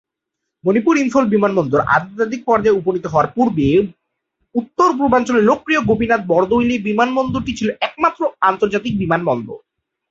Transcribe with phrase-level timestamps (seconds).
[0.63, 3.67] মনিপুর ইম্ফল বিমানবন্দর আন্তর্জাতিক পর্যায়ে উপনীত হওয়ার পূর্বে
[4.55, 9.59] উত্তর পূর্বাঞ্চলে লোকপ্রিয় গোপীনাথ বরদলৈ বিমানবন্দরটি ছিল একমাত্র আন্তর্জাতিক বিমান বন্দর।